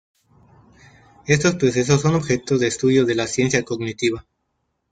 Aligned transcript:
Estos 1.27 1.57
procesos 1.57 2.01
son 2.01 2.15
objeto 2.15 2.57
de 2.57 2.65
estudio 2.65 3.05
de 3.05 3.13
la 3.13 3.27
ciencia 3.27 3.61
cognitiva. 3.63 4.25